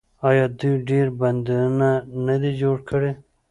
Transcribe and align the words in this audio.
آیا 0.29 0.45
دوی 0.59 0.75
ډیر 0.89 1.07
بندونه 1.19 1.89
نه 2.25 2.35
دي 2.41 2.51
جوړ 2.61 2.77
کړي؟ 2.89 3.11